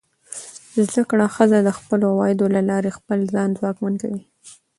زده 0.87 1.01
کړه 1.09 1.25
ښځه 1.35 1.57
د 1.63 1.69
خپلو 1.77 2.05
عوایدو 2.13 2.45
له 2.55 2.61
لارې 2.69 2.95
خپل 2.97 3.19
ځان 3.33 3.49
ځواکمن 3.59 3.93
کوي. 4.01 4.21